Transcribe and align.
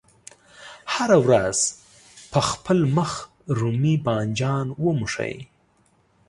هره 0.93 1.17
ورځ 1.27 1.57
په 2.31 2.39
خپل 2.49 2.79
مخ 2.97 3.11
رومي 3.59 3.95
بانجان 4.05 4.67
وموښئ. 4.83 5.35